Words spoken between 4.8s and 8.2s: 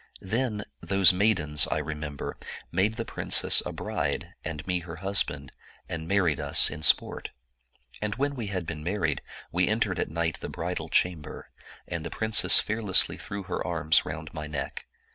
husband, and married us in sport. And